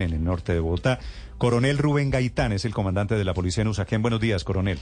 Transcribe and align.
En 0.00 0.12
el 0.12 0.22
norte 0.22 0.52
de 0.52 0.60
Bogotá, 0.60 1.00
Coronel 1.38 1.76
Rubén 1.76 2.10
Gaitán 2.10 2.52
es 2.52 2.64
el 2.64 2.72
comandante 2.72 3.16
de 3.16 3.24
la 3.24 3.34
policía 3.34 3.62
en 3.62 3.66
Usaquén. 3.66 4.00
Buenos 4.00 4.20
días, 4.20 4.44
coronel. 4.44 4.78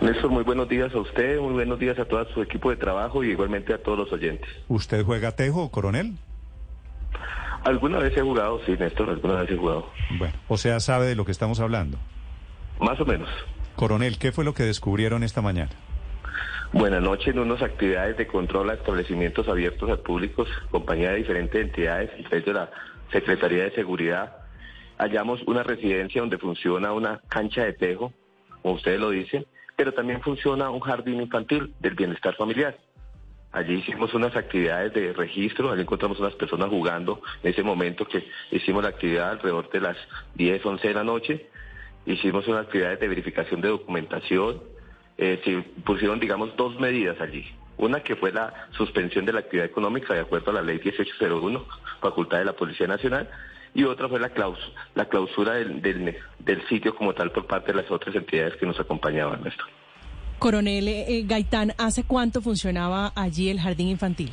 Néstor, 0.00 0.30
muy 0.30 0.44
buenos 0.44 0.68
días 0.68 0.94
a 0.94 0.98
usted, 0.98 1.40
muy 1.40 1.54
buenos 1.54 1.76
días 1.80 1.98
a 1.98 2.04
todo 2.04 2.24
su 2.32 2.40
equipo 2.40 2.70
de 2.70 2.76
trabajo 2.76 3.24
y 3.24 3.30
igualmente 3.30 3.74
a 3.74 3.82
todos 3.82 3.98
los 3.98 4.12
oyentes. 4.12 4.48
¿Usted 4.68 5.04
juega 5.04 5.32
tejo, 5.32 5.72
coronel? 5.72 6.12
Alguna 7.64 7.98
vez 7.98 8.16
he 8.16 8.20
jugado, 8.20 8.60
sí, 8.64 8.76
Néstor, 8.78 9.10
alguna 9.10 9.40
vez 9.40 9.50
he 9.50 9.56
jugado. 9.56 9.90
Bueno, 10.16 10.34
o 10.46 10.56
sea, 10.56 10.78
sabe 10.78 11.06
de 11.06 11.16
lo 11.16 11.24
que 11.24 11.32
estamos 11.32 11.58
hablando. 11.58 11.98
Más 12.78 13.00
o 13.00 13.04
menos. 13.04 13.28
Coronel, 13.74 14.18
¿qué 14.18 14.30
fue 14.30 14.44
lo 14.44 14.54
que 14.54 14.62
descubrieron 14.62 15.24
esta 15.24 15.42
mañana? 15.42 15.72
Buenas 16.72 17.02
noches, 17.02 17.34
en 17.34 17.40
unas 17.40 17.60
actividades 17.60 18.16
de 18.16 18.28
control 18.28 18.70
a 18.70 18.74
establecimientos 18.74 19.48
abiertos 19.48 19.90
al 19.90 19.98
público, 19.98 20.46
compañía 20.70 21.10
de 21.10 21.16
diferentes 21.16 21.60
entidades, 21.60 22.10
entre 22.16 22.42
de 22.42 22.52
la 22.52 22.70
Secretaría 23.10 23.64
de 23.64 23.70
Seguridad, 23.72 24.36
hallamos 24.98 25.42
una 25.46 25.62
residencia 25.62 26.20
donde 26.20 26.38
funciona 26.38 26.92
una 26.92 27.20
cancha 27.28 27.64
de 27.64 27.72
tejo, 27.72 28.12
como 28.62 28.74
ustedes 28.74 29.00
lo 29.00 29.10
dicen, 29.10 29.46
pero 29.76 29.92
también 29.92 30.22
funciona 30.22 30.70
un 30.70 30.80
jardín 30.80 31.20
infantil 31.20 31.74
del 31.80 31.94
bienestar 31.94 32.34
familiar. 32.36 32.78
Allí 33.52 33.74
hicimos 33.74 34.12
unas 34.12 34.34
actividades 34.36 34.92
de 34.92 35.12
registro, 35.12 35.70
allí 35.70 35.82
encontramos 35.82 36.18
unas 36.20 36.34
personas 36.34 36.68
jugando 36.68 37.22
en 37.42 37.52
ese 37.52 37.62
momento 37.62 38.06
que 38.06 38.26
hicimos 38.50 38.82
la 38.82 38.90
actividad 38.90 39.30
alrededor 39.30 39.70
de 39.70 39.80
las 39.80 39.96
10, 40.34 40.66
11 40.66 40.88
de 40.88 40.94
la 40.94 41.04
noche. 41.04 41.46
Hicimos 42.04 42.46
unas 42.48 42.66
actividades 42.66 43.00
de 43.00 43.08
verificación 43.08 43.60
de 43.60 43.68
documentación. 43.68 44.62
Eh, 45.16 45.40
se 45.44 45.62
pusieron, 45.82 46.20
digamos, 46.20 46.54
dos 46.56 46.78
medidas 46.78 47.20
allí. 47.20 47.46
Una 47.78 48.00
que 48.00 48.16
fue 48.16 48.32
la 48.32 48.68
suspensión 48.76 49.26
de 49.26 49.32
la 49.32 49.40
actividad 49.40 49.66
económica 49.66 50.14
de 50.14 50.20
acuerdo 50.20 50.50
a 50.50 50.54
la 50.54 50.62
ley 50.62 50.80
1801, 50.82 51.64
facultad 52.00 52.38
de 52.38 52.44
la 52.46 52.54
Policía 52.54 52.86
Nacional, 52.86 53.28
y 53.74 53.84
otra 53.84 54.08
fue 54.08 54.18
la, 54.18 54.30
clausura, 54.30 54.72
la 54.94 55.04
clausura 55.04 55.54
del, 55.54 56.16
sitio 56.68 56.94
como 56.94 57.12
tal 57.12 57.30
por 57.32 57.46
parte 57.46 57.72
de 57.72 57.82
las 57.82 57.90
otras 57.90 58.14
entidades 58.16 58.56
que 58.56 58.64
nos 58.64 58.80
acompañaban. 58.80 59.46
Esto. 59.46 59.64
Coronel 60.38 60.88
eh, 60.88 61.22
Gaitán, 61.26 61.74
¿hace 61.76 62.04
cuánto 62.04 62.40
funcionaba 62.40 63.12
allí 63.14 63.50
el 63.50 63.60
jardín 63.60 63.88
infantil? 63.88 64.32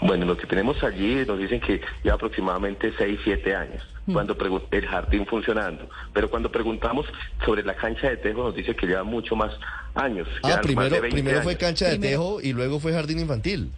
Bueno, 0.00 0.24
lo 0.24 0.36
que 0.36 0.46
tenemos 0.46 0.82
allí 0.82 1.24
nos 1.26 1.38
dicen 1.38 1.60
que 1.60 1.80
lleva 2.02 2.16
aproximadamente 2.16 2.92
6, 2.96 3.20
7 3.22 3.54
años 3.54 3.82
mm. 4.06 4.12
cuando 4.12 4.36
el 4.70 4.86
jardín 4.86 5.26
funcionando. 5.26 5.88
Pero 6.12 6.30
cuando 6.30 6.50
preguntamos 6.50 7.06
sobre 7.44 7.62
la 7.62 7.74
cancha 7.74 8.08
de 8.08 8.16
tejo 8.16 8.42
nos 8.42 8.54
dice 8.54 8.74
que 8.74 8.86
lleva 8.86 9.04
mucho 9.04 9.36
más 9.36 9.52
años. 9.94 10.26
Ah, 10.42 10.60
primero, 10.62 11.00
primero 11.00 11.42
fue 11.42 11.56
cancha 11.56 11.88
de 11.88 11.98
tejo 11.98 12.40
y 12.40 12.52
luego 12.52 12.80
fue 12.80 12.92
jardín 12.92 13.18
infantil. 13.20 13.72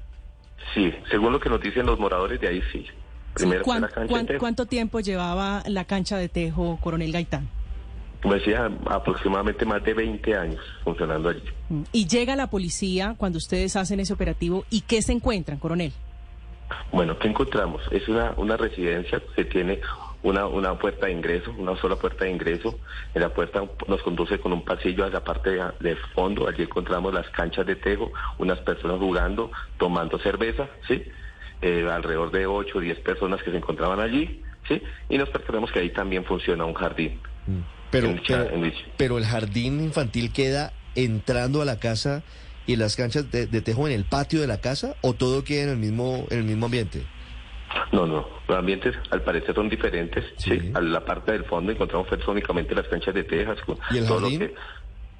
Sí, 0.74 0.94
según 1.10 1.32
lo 1.32 1.40
que 1.40 1.48
nos 1.48 1.60
dicen 1.60 1.86
los 1.86 1.98
moradores 1.98 2.40
de 2.40 2.48
ahí 2.48 2.62
sí. 2.72 2.86
Primero 3.34 3.64
fue 3.64 3.80
la 3.80 3.88
cancha 3.88 4.18
de 4.18 4.24
tejo. 4.24 4.38
¿Cuánto 4.38 4.66
tiempo 4.66 5.00
llevaba 5.00 5.62
la 5.66 5.84
cancha 5.84 6.16
de 6.18 6.28
tejo, 6.28 6.78
coronel 6.80 7.10
Gaitán? 7.12 7.48
Como 8.22 8.34
decía, 8.34 8.70
aproximadamente 8.88 9.64
más 9.64 9.82
de 9.82 9.94
20 9.94 10.36
años 10.36 10.60
funcionando 10.84 11.30
allí. 11.30 11.42
Mm. 11.68 11.82
¿Y 11.92 12.06
llega 12.06 12.36
la 12.36 12.48
policía 12.48 13.16
cuando 13.18 13.38
ustedes 13.38 13.74
hacen 13.74 13.98
ese 13.98 14.12
operativo? 14.12 14.64
¿Y 14.70 14.82
qué 14.82 15.02
se 15.02 15.10
encuentran, 15.10 15.58
coronel? 15.58 15.92
Bueno, 16.92 17.18
¿qué 17.18 17.28
encontramos? 17.28 17.82
Es 17.90 18.08
una, 18.08 18.32
una 18.36 18.56
residencia 18.56 19.20
que 19.34 19.44
tiene 19.44 19.80
una, 20.22 20.46
una 20.46 20.78
puerta 20.78 21.06
de 21.06 21.12
ingreso, 21.12 21.52
una 21.58 21.76
sola 21.76 21.96
puerta 21.96 22.24
de 22.24 22.30
ingreso. 22.30 22.78
En 23.14 23.22
la 23.22 23.30
puerta 23.30 23.62
nos 23.88 24.02
conduce 24.02 24.38
con 24.38 24.52
un 24.52 24.64
pasillo 24.64 25.04
a 25.04 25.10
la 25.10 25.24
parte 25.24 25.50
de, 25.80 25.96
fondo. 26.14 26.48
Allí 26.48 26.62
encontramos 26.62 27.12
las 27.12 27.28
canchas 27.30 27.66
de 27.66 27.76
tejo, 27.76 28.12
unas 28.38 28.58
personas 28.60 28.98
jugando, 28.98 29.50
tomando 29.78 30.18
cerveza, 30.18 30.68
¿sí? 30.86 31.02
Eh, 31.60 31.88
alrededor 31.90 32.30
de 32.30 32.46
8 32.46 32.78
o 32.78 32.80
10 32.80 32.98
personas 33.00 33.42
que 33.42 33.50
se 33.50 33.56
encontraban 33.56 34.00
allí, 34.00 34.42
¿sí? 34.68 34.82
Y 35.08 35.18
nos 35.18 35.28
percatamos 35.28 35.70
que 35.70 35.80
ahí 35.80 35.90
también 35.90 36.24
funciona 36.24 36.64
un 36.64 36.74
jardín. 36.74 37.20
Mm. 37.46 37.60
Pero, 37.90 38.08
pero, 38.96 39.18
el 39.18 39.24
jardín 39.26 39.82
infantil 39.82 40.32
queda 40.32 40.72
entrando 40.94 41.60
a 41.60 41.66
la 41.66 41.78
casa 41.78 42.22
y 42.66 42.76
las 42.76 42.96
canchas 42.96 43.30
de, 43.30 43.46
tejo 43.60 43.86
en 43.86 43.94
el 43.94 44.04
patio 44.04 44.40
de 44.40 44.46
la 44.46 44.60
casa 44.60 44.94
o 45.00 45.14
todo 45.14 45.44
queda 45.44 45.64
en 45.64 45.68
el 45.70 45.76
mismo 45.76 46.26
en 46.30 46.38
el 46.38 46.44
mismo 46.44 46.66
ambiente. 46.66 47.02
No, 47.90 48.06
no, 48.06 48.28
los 48.48 48.58
ambientes 48.58 48.94
al 49.10 49.22
parecer 49.22 49.54
son 49.54 49.68
diferentes. 49.68 50.24
Sí. 50.36 50.72
A 50.74 50.80
la 50.80 51.04
parte 51.04 51.32
del 51.32 51.44
fondo 51.44 51.72
encontramos 51.72 52.08
únicamente 52.26 52.74
las 52.74 52.86
canchas 52.88 53.14
de 53.14 53.24
tejas. 53.24 53.58
¿Y 53.90 53.98
el 53.98 54.06
jardín? 54.06 54.40
Lo 54.40 54.48
que, 54.48 54.54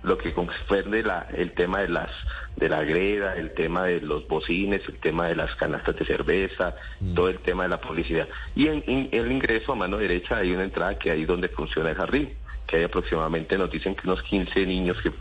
lo 0.02 0.18
que 0.18 0.32
comprende 0.34 1.02
la, 1.02 1.28
el 1.34 1.52
tema 1.52 1.80
de 1.80 1.88
las 1.88 2.10
de 2.56 2.68
la 2.68 2.82
greda, 2.82 3.34
el 3.36 3.54
tema 3.54 3.84
de 3.84 4.00
los 4.00 4.28
bocines, 4.28 4.82
el 4.86 4.98
tema 4.98 5.28
de 5.28 5.36
las 5.36 5.54
canastas 5.56 5.96
de 5.96 6.04
cerveza, 6.04 6.74
mm. 7.00 7.14
todo 7.14 7.28
el 7.28 7.38
tema 7.38 7.64
de 7.64 7.70
la 7.70 7.80
publicidad. 7.80 8.28
Y 8.54 8.68
en, 8.68 9.08
el 9.12 9.32
ingreso 9.32 9.72
a 9.72 9.76
mano 9.76 9.96
derecha 9.96 10.38
hay 10.38 10.52
una 10.52 10.64
entrada 10.64 10.98
que 10.98 11.10
ahí 11.10 11.24
donde 11.24 11.48
funciona 11.48 11.90
el 11.90 11.96
jardín 11.96 12.34
que 12.66 12.78
hay 12.78 12.84
aproximadamente, 12.84 13.58
nos 13.58 13.70
dicen 13.70 13.94
que 13.94 14.08
unos 14.08 14.22
15 14.22 14.66
niños 14.66 14.96
que, 15.02 15.12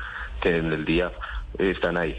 que 0.41 0.57
en 0.57 0.71
el 0.71 0.85
día 0.85 1.11
están 1.57 1.97
ahí. 1.97 2.16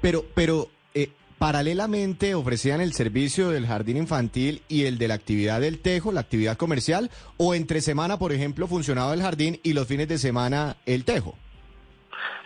Pero, 0.00 0.24
pero 0.34 0.68
eh, 0.94 1.10
paralelamente 1.38 2.34
ofrecían 2.34 2.80
el 2.80 2.92
servicio 2.92 3.50
del 3.50 3.66
jardín 3.66 3.96
infantil 3.96 4.62
y 4.68 4.84
el 4.84 4.98
de 4.98 5.08
la 5.08 5.14
actividad 5.14 5.60
del 5.60 5.78
tejo, 5.78 6.12
la 6.12 6.20
actividad 6.20 6.56
comercial, 6.56 7.10
o 7.36 7.54
entre 7.54 7.80
semana, 7.80 8.18
por 8.18 8.32
ejemplo, 8.32 8.66
funcionaba 8.66 9.14
el 9.14 9.22
jardín 9.22 9.60
y 9.62 9.72
los 9.72 9.86
fines 9.86 10.08
de 10.08 10.18
semana 10.18 10.76
el 10.86 11.04
tejo. 11.04 11.36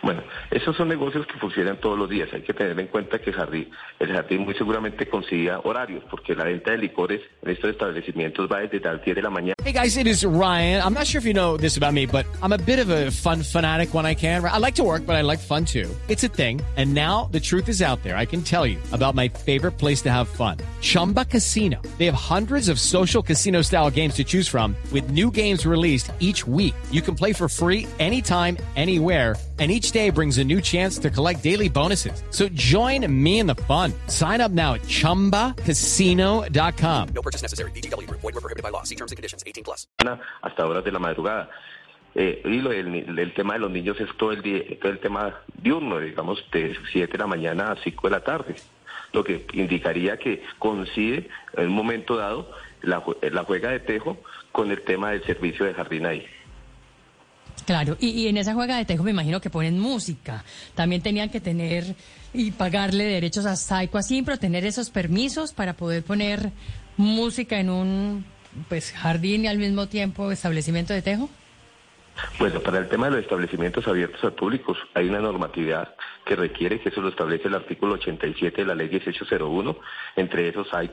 Bueno, 0.05 0.21
esos 0.51 0.77
son 0.77 0.87
negocios 0.87 1.25
que 1.25 1.33
funcionan 1.39 1.77
todos 1.77 1.97
los 1.97 2.07
días. 2.07 2.29
Hay 2.31 2.43
que 2.43 2.53
tener 2.53 2.79
en 2.79 2.85
cuenta 2.85 3.17
que 3.17 3.33
jardín, 3.33 3.71
el 3.99 4.13
jardín 4.13 4.41
muy 4.41 4.53
seguramente 4.53 5.07
consiga 5.07 5.61
horarios, 5.63 6.03
porque 6.11 6.35
la 6.35 6.43
venta 6.43 6.69
de 6.69 6.77
licores 6.77 7.21
en 7.41 7.49
estos 7.49 7.71
establecimientos 7.71 8.47
va 8.47 8.59
desde 8.59 8.81
las 8.81 9.03
10 9.03 9.15
de 9.15 9.21
la 9.23 9.31
mañana. 9.31 9.55
Hey 9.63 9.73
guys, 9.73 9.97
it 9.97 10.05
is 10.05 10.23
Ryan. 10.23 10.83
I'm 10.83 10.93
not 10.93 11.07
sure 11.07 11.17
if 11.17 11.25
you 11.25 11.33
know 11.33 11.57
this 11.57 11.75
about 11.75 11.93
me, 11.93 12.05
but 12.05 12.27
I'm 12.43 12.53
a 12.53 12.59
bit 12.59 12.77
of 12.77 12.91
a 12.91 13.09
fun 13.09 13.41
fanatic 13.41 13.95
when 13.95 14.05
I 14.05 14.13
can. 14.13 14.45
I 14.45 14.59
like 14.59 14.75
to 14.75 14.83
work, 14.83 15.07
but 15.07 15.15
I 15.15 15.23
like 15.23 15.39
fun 15.39 15.65
too. 15.65 15.89
It's 16.07 16.23
a 16.23 16.27
thing. 16.27 16.61
And 16.77 16.93
now 16.93 17.27
the 17.31 17.39
truth 17.39 17.67
is 17.67 17.81
out 17.81 18.03
there. 18.03 18.15
I 18.15 18.27
can 18.27 18.43
tell 18.43 18.67
you 18.67 18.77
about 18.91 19.15
my 19.15 19.27
favorite 19.27 19.79
place 19.79 20.03
to 20.03 20.11
have 20.11 20.27
fun. 20.27 20.57
Chumba 20.81 21.25
Casino. 21.25 21.81
They 21.97 22.05
have 22.05 22.13
hundreds 22.13 22.69
of 22.69 22.79
social 22.79 23.23
casino 23.23 23.63
style 23.63 23.89
games 23.89 24.13
to 24.21 24.23
choose 24.23 24.47
from 24.47 24.75
with 24.91 25.09
new 25.09 25.31
games 25.31 25.65
released 25.65 26.11
each 26.19 26.45
week. 26.45 26.75
You 26.91 27.01
can 27.01 27.15
play 27.15 27.33
for 27.33 27.49
free 27.49 27.87
anytime, 27.97 28.57
anywhere 28.75 29.35
and 29.57 29.71
each 29.71 29.91
day 29.91 30.09
brings 30.09 30.37
a 30.37 30.43
new 30.43 30.59
chance 30.59 30.99
to 30.99 31.09
collect 31.09 31.41
daily 31.41 31.69
bonuses. 31.69 32.21
So 32.31 32.49
join 32.49 33.07
me 33.23 33.39
in 33.39 33.47
the 33.47 33.55
fun. 33.55 33.93
Sign 34.07 34.41
up 34.41 34.51
now 34.51 34.73
at 34.73 34.81
ChumbaCasino.com. 34.81 37.07
No 37.15 37.21
purchase 37.21 37.41
necessary. 37.41 37.71
BGW. 37.71 38.09
Void 38.09 38.23
were 38.23 38.33
prohibited 38.33 38.63
by 38.63 38.71
law. 38.71 38.83
See 38.83 38.95
terms 38.95 39.13
and 39.13 39.17
conditions. 39.17 39.45
18 39.47 39.63
plus. 39.63 39.87
Hasta 40.43 40.67
horas 40.67 40.83
de 40.83 40.91
la 40.91 40.99
madrugada. 40.99 41.49
Eh, 42.15 42.41
y 42.45 42.61
lo, 42.61 42.71
el, 42.71 43.19
el, 43.19 43.33
tema 43.33 43.55
de 43.55 43.59
los 43.59 43.71
niños 43.71 43.99
es 43.99 44.07
todo 44.17 44.31
el, 44.31 44.41
día, 44.41 44.63
todo 44.81 44.93
el 44.93 44.99
tema 44.99 45.41
diurno, 45.61 45.99
digamos, 45.99 46.43
de 46.51 46.77
7 46.93 47.11
de 47.11 47.17
la 47.17 47.27
mañana 47.27 47.73
a 47.73 47.75
5 47.75 48.07
de 48.07 48.11
la 48.11 48.23
tarde. 48.23 48.55
Lo 49.11 49.21
que 49.23 49.45
indicaría 49.53 50.17
que 50.17 50.41
coincide 50.57 51.29
en 51.57 51.67
un 51.67 51.73
momento 51.73 52.15
dado 52.15 52.49
la, 52.81 53.03
la 53.21 53.43
juega 53.43 53.71
de 53.71 53.81
tejo 53.81 54.17
con 54.53 54.71
el 54.71 54.81
tema 54.81 55.11
del 55.11 55.23
servicio 55.25 55.65
de 55.65 55.73
jardín 55.73 56.05
ahí. 56.05 56.25
Claro, 57.65 57.97
y, 57.99 58.27
en 58.27 58.37
esa 58.37 58.53
juega 58.53 58.77
de 58.77 58.85
tejo 58.85 59.03
me 59.03 59.11
imagino 59.11 59.41
que 59.41 59.49
ponen 59.49 59.79
música. 59.79 60.43
También 60.75 61.01
tenían 61.01 61.29
que 61.29 61.39
tener 61.39 61.95
y 62.33 62.51
pagarle 62.51 63.05
derechos 63.05 63.45
a 63.45 63.55
Saico 63.55 63.97
así, 63.97 64.21
pero 64.21 64.37
tener 64.37 64.65
esos 64.65 64.89
permisos 64.89 65.53
para 65.53 65.73
poder 65.73 66.03
poner 66.03 66.51
música 66.97 67.59
en 67.59 67.69
un 67.69 68.25
pues 68.69 68.91
jardín 68.91 69.45
y 69.45 69.47
al 69.47 69.57
mismo 69.57 69.87
tiempo 69.87 70.31
establecimiento 70.31 70.93
de 70.93 71.01
tejo. 71.01 71.29
Bueno, 72.39 72.61
para 72.61 72.79
el 72.79 72.87
tema 72.87 73.07
de 73.07 73.13
los 73.13 73.21
establecimientos 73.21 73.87
abiertos 73.87 74.23
al 74.23 74.33
público 74.33 74.75
hay 74.93 75.09
una 75.09 75.19
normatividad 75.19 75.95
que 76.25 76.35
requiere 76.35 76.79
que 76.79 76.89
eso 76.89 77.01
lo 77.01 77.09
establece 77.09 77.47
el 77.47 77.55
artículo 77.55 77.95
87 77.95 78.61
de 78.61 78.67
la 78.67 78.75
ley 78.75 78.89
1801. 78.89 79.77
Entre 80.15 80.47
esos 80.47 80.73
hay 80.73 80.89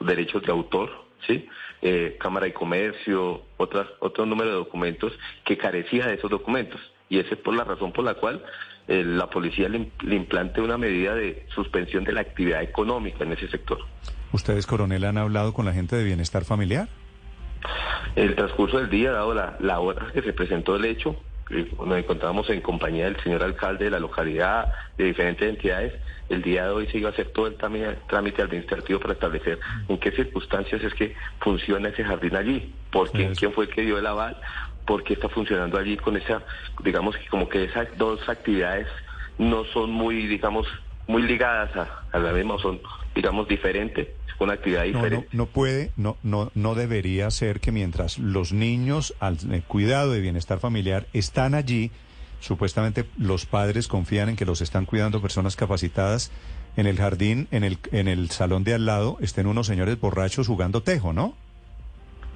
derechos 0.00 0.42
de 0.42 0.52
autor, 0.52 0.90
¿sí? 1.26 1.48
Eh, 1.82 2.16
Cámara 2.18 2.46
de 2.46 2.54
Comercio, 2.54 3.42
otras, 3.56 3.86
otro 4.00 4.26
número 4.26 4.50
de 4.50 4.56
documentos 4.56 5.12
que 5.44 5.58
carecía 5.58 6.06
de 6.06 6.14
esos 6.14 6.30
documentos. 6.30 6.80
Y 7.08 7.18
esa 7.18 7.34
es 7.34 7.40
por 7.40 7.54
la 7.54 7.64
razón 7.64 7.92
por 7.92 8.04
la 8.04 8.14
cual 8.14 8.42
eh, 8.88 9.02
la 9.04 9.28
policía 9.28 9.68
le, 9.68 9.90
implante 10.14 10.60
una 10.60 10.78
medida 10.78 11.14
de 11.14 11.46
suspensión 11.54 12.04
de 12.04 12.12
la 12.12 12.20
actividad 12.20 12.62
económica 12.62 13.24
en 13.24 13.32
ese 13.32 13.48
sector. 13.48 13.78
¿Ustedes, 14.32 14.66
coronel, 14.66 15.04
han 15.04 15.18
hablado 15.18 15.52
con 15.52 15.64
la 15.64 15.72
gente 15.72 15.96
de 15.96 16.04
bienestar 16.04 16.44
familiar? 16.44 16.88
El 18.16 18.34
transcurso 18.34 18.78
del 18.78 18.90
día, 18.90 19.12
dado 19.12 19.32
la, 19.32 19.56
la 19.60 19.80
hora 19.80 20.06
que 20.12 20.22
se 20.22 20.32
presentó 20.32 20.76
el 20.76 20.84
hecho, 20.84 21.16
nos 21.50 21.98
encontrábamos 21.98 22.48
en 22.50 22.60
compañía 22.60 23.04
del 23.04 23.20
señor 23.22 23.42
alcalde 23.42 23.84
de 23.84 23.90
la 23.90 23.98
localidad, 23.98 24.72
de 24.96 25.04
diferentes 25.04 25.48
entidades. 25.48 25.92
El 26.28 26.42
día 26.42 26.64
de 26.64 26.70
hoy 26.70 26.86
se 26.86 26.98
iba 26.98 27.10
a 27.10 27.12
hacer 27.12 27.28
todo 27.32 27.46
el 27.46 27.56
trámite, 27.56 28.42
administrativo 28.42 28.98
para 28.98 29.12
establecer 29.12 29.58
en 29.88 29.98
qué 29.98 30.10
circunstancias 30.12 30.82
es 30.82 30.94
que 30.94 31.14
funciona 31.40 31.90
ese 31.90 32.02
jardín 32.02 32.34
allí, 32.34 32.72
por 32.90 33.10
quién, 33.10 33.34
quién 33.34 33.52
fue 33.52 33.66
el 33.66 33.70
que 33.70 33.82
dio 33.82 33.98
el 33.98 34.06
aval, 34.06 34.36
por 34.86 35.04
qué 35.04 35.14
está 35.14 35.28
funcionando 35.28 35.78
allí 35.78 35.96
con 35.96 36.16
esa, 36.16 36.42
digamos 36.82 37.16
que 37.16 37.26
como 37.26 37.48
que 37.48 37.64
esas 37.64 37.88
dos 37.98 38.26
actividades 38.28 38.88
no 39.38 39.64
son 39.64 39.90
muy, 39.90 40.26
digamos, 40.26 40.66
muy 41.06 41.22
ligadas 41.22 41.74
a, 41.76 42.04
a 42.12 42.18
la 42.18 42.32
misma, 42.32 42.58
son, 42.58 42.80
digamos, 43.14 43.48
diferentes 43.48 44.08
una 44.40 44.54
actividad 44.54 44.84
diferente. 44.84 45.28
No, 45.32 45.44
no, 45.44 45.46
puede, 45.46 45.90
no, 45.96 46.16
no, 46.22 46.50
no 46.54 46.74
debería 46.74 47.30
ser 47.30 47.60
que 47.60 47.72
mientras 47.72 48.18
los 48.18 48.52
niños 48.52 49.14
al 49.20 49.38
eh, 49.50 49.62
cuidado 49.66 50.12
de 50.12 50.20
bienestar 50.20 50.58
familiar 50.58 51.06
están 51.12 51.54
allí, 51.54 51.90
supuestamente 52.40 53.04
los 53.18 53.46
padres 53.46 53.88
confían 53.88 54.30
en 54.30 54.36
que 54.36 54.44
los 54.44 54.60
están 54.60 54.86
cuidando 54.86 55.20
personas 55.20 55.56
capacitadas. 55.56 56.30
En 56.76 56.86
el 56.86 56.96
jardín, 56.96 57.46
en 57.52 57.62
el, 57.62 57.78
en 57.92 58.08
el 58.08 58.30
salón 58.30 58.64
de 58.64 58.74
al 58.74 58.84
lado, 58.84 59.16
estén 59.20 59.46
unos 59.46 59.68
señores 59.68 60.00
borrachos 60.00 60.48
jugando 60.48 60.82
tejo, 60.82 61.12
¿no? 61.12 61.36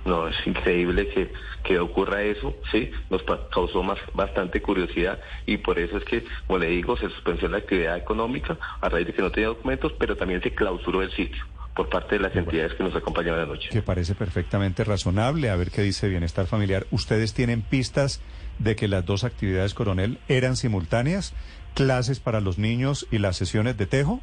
No, 0.09 0.27
es 0.27 0.37
increíble 0.47 1.07
que, 1.09 1.31
que 1.63 1.79
ocurra 1.79 2.23
eso, 2.23 2.57
sí, 2.73 2.91
nos 3.11 3.23
causó 3.53 3.83
más, 3.83 3.99
bastante 4.15 4.63
curiosidad 4.63 5.21
y 5.45 5.59
por 5.59 5.79
eso 5.79 5.99
es 5.99 6.05
que, 6.05 6.25
como 6.47 6.59
le 6.59 6.69
digo, 6.69 6.97
se 6.97 7.11
suspendió 7.11 7.47
la 7.49 7.59
actividad 7.59 7.99
económica 7.99 8.57
a 8.81 8.89
raíz 8.89 9.07
de 9.07 9.13
que 9.13 9.21
no 9.21 9.31
tenía 9.31 9.49
documentos, 9.49 9.93
pero 9.99 10.17
también 10.17 10.43
se 10.43 10.55
clausuró 10.55 11.03
el 11.03 11.11
sitio 11.13 11.45
por 11.77 11.91
parte 11.91 12.17
de 12.17 12.23
las 12.23 12.35
entidades 12.35 12.73
que 12.75 12.83
nos 12.83 12.97
acompañan 12.97 13.39
anoche. 13.39 13.69
Que 13.69 13.83
parece 13.83 14.17
perfectamente 14.17 14.83
razonable. 14.83 15.49
A 15.49 15.55
ver 15.55 15.71
qué 15.71 15.83
dice 15.83 16.09
Bienestar 16.09 16.47
Familiar. 16.47 16.89
¿Ustedes 16.91 17.35
tienen 17.35 17.63
pistas 17.63 18.21
de 18.59 18.75
que 18.75 18.89
las 18.89 19.07
dos 19.07 19.23
actividades, 19.23 19.75
coronel, 19.75 20.19
eran 20.27 20.57
simultáneas? 20.57 21.35
¿Clases 21.75 22.19
para 22.19 22.41
los 22.41 22.59
niños 22.59 23.07
y 23.13 23.19
las 23.19 23.37
sesiones 23.37 23.77
de 23.77 23.87
tejo? 23.87 24.21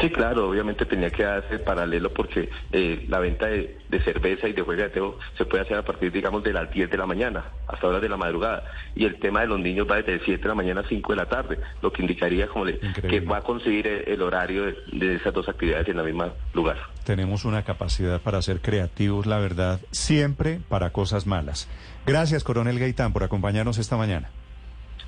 Sí, 0.00 0.10
claro, 0.10 0.48
obviamente 0.48 0.84
tenía 0.86 1.10
que 1.10 1.22
darse 1.22 1.58
paralelo 1.58 2.12
porque 2.12 2.48
eh, 2.72 3.04
la 3.08 3.18
venta 3.18 3.46
de, 3.46 3.76
cerveza 4.04 4.48
y 4.48 4.52
de 4.52 4.62
juega 4.62 4.84
de 4.84 4.90
teo 4.90 5.18
se 5.36 5.44
puede 5.44 5.62
hacer 5.62 5.76
a 5.76 5.84
partir, 5.84 6.10
digamos, 6.10 6.42
de 6.42 6.52
las 6.52 6.70
10 6.70 6.90
de 6.90 6.96
la 6.96 7.06
mañana 7.06 7.44
hasta 7.68 7.86
horas 7.86 8.02
de 8.02 8.08
la 8.08 8.16
madrugada. 8.16 8.64
Y 8.94 9.04
el 9.04 9.18
tema 9.18 9.42
de 9.42 9.48
los 9.48 9.60
niños 9.60 9.86
va 9.90 9.96
desde 9.96 10.24
7 10.24 10.42
de 10.42 10.48
la 10.48 10.54
mañana 10.54 10.80
a 10.80 10.88
5 10.88 11.12
de 11.12 11.16
la 11.16 11.26
tarde, 11.26 11.58
lo 11.82 11.92
que 11.92 12.02
indicaría 12.02 12.46
como 12.48 12.64
que 12.64 13.20
va 13.20 13.38
a 13.38 13.42
conseguir 13.42 13.86
el, 13.86 14.22
horario 14.22 14.66
de, 14.66 14.76
de, 14.92 15.14
esas 15.16 15.32
dos 15.32 15.48
actividades 15.48 15.88
en 15.88 15.98
el 15.98 16.04
mismo 16.04 16.32
lugar. 16.54 16.78
Tenemos 17.04 17.44
una 17.44 17.62
capacidad 17.62 18.20
para 18.20 18.42
ser 18.42 18.60
creativos, 18.60 19.26
la 19.26 19.38
verdad, 19.38 19.80
siempre 19.90 20.60
para 20.68 20.90
cosas 20.90 21.26
malas. 21.26 21.68
Gracias, 22.06 22.44
coronel 22.44 22.78
Gaitán, 22.78 23.12
por 23.12 23.24
acompañarnos 23.24 23.78
esta 23.78 23.96
mañana. 23.96 24.30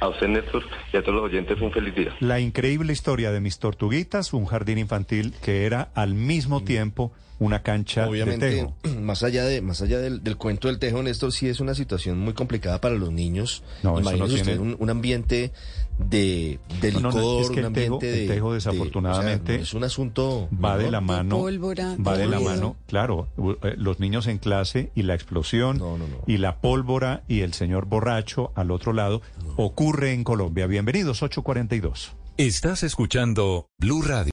A 0.03 0.09
usted, 0.09 0.27
Néstor, 0.27 0.65
y 0.93 0.97
a 0.97 1.01
todos 1.01 1.15
los 1.15 1.25
oyentes, 1.27 1.61
un 1.61 1.71
feliz 1.71 1.95
día. 1.95 2.17
La 2.19 2.41
increíble 2.41 2.93
historia 2.93 3.31
de 3.31 3.41
mis 3.41 3.61
tortuguitas, 3.61 4.33
un 4.33 4.47
jardín 4.47 4.79
infantil 4.79 5.33
que 5.41 5.65
era 5.65 5.93
al 5.95 6.15
mismo 6.15 6.59
mm. 6.59 6.65
tiempo 6.65 7.13
una 7.39 7.63
cancha 7.63 8.09
Obviamente, 8.09 8.47
de 8.47 8.57
tejo. 8.57 8.75
Más 9.01 9.23
allá 9.23 9.45
de, 9.45 9.61
más 9.61 9.83
allá 9.83 9.99
del, 9.99 10.37
cuento 10.37 10.69
del 10.69 10.79
tejo, 10.79 11.03
Néstor, 11.03 11.33
sí 11.33 11.49
es 11.49 11.61
una 11.61 11.75
situación 11.75 12.19
muy 12.19 12.35
complicada 12.35 12.81
para 12.81 12.95
los 12.95 13.13
niños. 13.13 13.63
No, 13.83 13.99
Imagínese 13.99 14.35
usted 14.35 14.59
un, 14.59 14.91
ambiente 14.91 15.53
de, 15.99 16.59
de 16.81 16.93
licor, 16.93 17.43
es 17.43 17.51
que 17.51 17.61
un 17.61 17.67
el 17.67 17.73
tejo, 17.73 17.95
ambiente 17.95 18.23
el 18.23 18.29
tejo 18.29 18.55
desafortunadamente 18.55 19.57
es 19.57 19.75
un 19.75 19.85
asunto 19.85 20.49
va 20.53 20.79
de 20.79 20.91
la 20.91 21.01
mano, 21.01 21.39
pólvora, 21.39 21.97
va 21.97 22.17
de 22.17 22.27
la 22.27 22.41
mano, 22.41 22.77
claro, 22.87 23.29
eh, 23.63 23.75
los 23.77 24.01
niños 24.01 24.27
en 24.27 24.39
clase 24.39 24.91
y 24.95 25.03
la 25.03 25.15
explosión 25.15 25.81
y 26.27 26.39
la 26.39 26.61
pólvora 26.61 27.23
y 27.29 27.41
el 27.41 27.53
señor 27.55 27.87
borracho 27.87 28.53
al 28.55 28.71
otro 28.71 28.93
lado 28.93 29.23
ocurre 29.57 30.13
en 30.13 30.25
Colombia. 30.25 30.67
Bienvenidos 30.67 31.23
842. 31.23 32.13
Estás 32.37 32.83
escuchando 32.83 33.67
Blue 33.79 34.03
Radio. 34.03 34.33